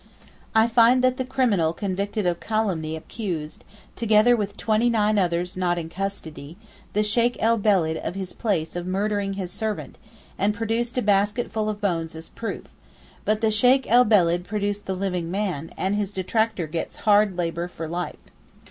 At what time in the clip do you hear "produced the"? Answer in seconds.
14.43-14.95